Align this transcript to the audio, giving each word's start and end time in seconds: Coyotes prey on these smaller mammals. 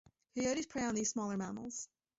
Coyotes 0.33 0.65
prey 0.65 0.83
on 0.83 0.95
these 0.95 1.11
smaller 1.11 1.37
mammals. 1.37 1.87